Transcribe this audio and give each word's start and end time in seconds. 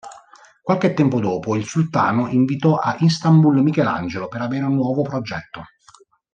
Qualche 0.63 0.95
tempo 0.95 1.19
dopo 1.19 1.55
il 1.55 1.63
sultano 1.63 2.27
invitò 2.27 2.75
a 2.77 2.95
Istanbul 3.01 3.61
Michelangelo, 3.61 4.27
per 4.29 4.41
avere 4.41 4.63
un 4.65 4.73
nuovo 4.73 5.03
progetto. 5.03 5.61